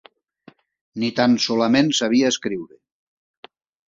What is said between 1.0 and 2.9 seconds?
Ni tan solament sabia escriure.